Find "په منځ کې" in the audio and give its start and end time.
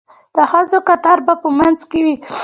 1.41-1.99